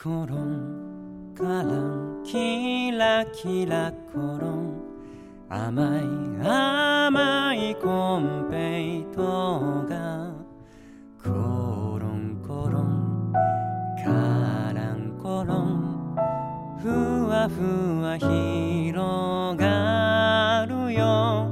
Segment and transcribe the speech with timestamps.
[0.00, 4.80] コロンカランキラキラコロン
[5.48, 10.30] 甘い甘いコンペイトが
[11.20, 13.32] コロンコロン
[14.04, 16.16] カランコロン
[16.80, 21.50] ふわふわ広がるよ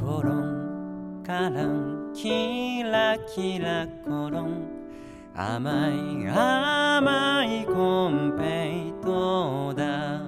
[0.00, 4.76] コロンカランキラキラコロン
[5.38, 7.35] 甘い甘い
[8.08, 10.20] ンペイトだ。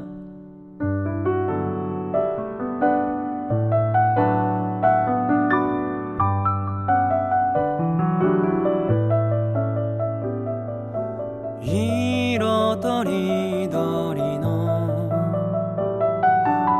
[11.60, 15.08] 色とりどりの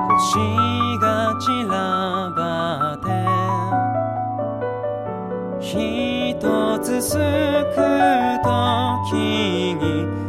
[0.09, 0.39] 星
[1.01, 3.11] が散らばって
[5.61, 7.19] 一つすく
[8.43, 8.49] と
[9.11, 9.15] き
[9.75, 10.28] に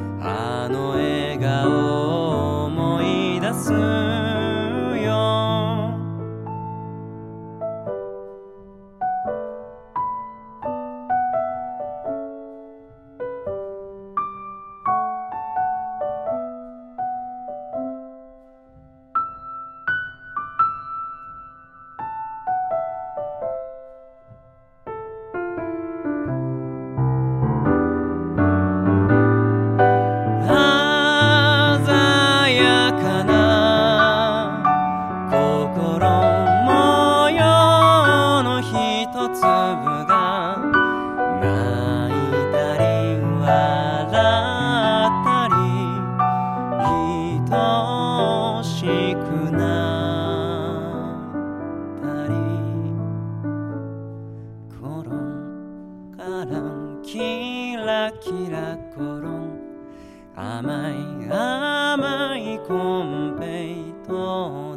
[60.36, 64.69] 甘い甘いコンペイト